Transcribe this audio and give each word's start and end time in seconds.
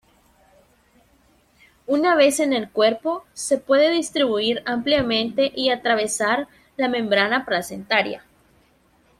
Una 1.85 2.15
vez 2.15 2.39
en 2.39 2.53
el 2.53 2.71
cuerpo, 2.71 3.23
se 3.33 3.59
puede 3.59 3.91
distribuir 3.91 4.63
ampliamente 4.65 5.51
y 5.55 5.69
atravesar 5.69 6.47
la 6.75 6.89
membrana 6.89 7.45
placentaria. 7.45 8.25